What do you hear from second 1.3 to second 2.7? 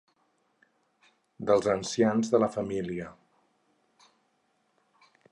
Dels ancians de la